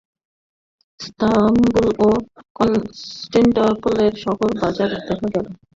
স্তাম্বুল 0.99 1.57
বা 1.99 2.09
কনষ্টাণ্টিনোপলের 2.57 4.13
শহর 4.23 4.49
বাজার 4.61 4.89
দেখা 4.99 5.27
গেল। 5.33 5.45